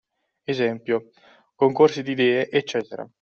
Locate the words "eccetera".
2.49-3.07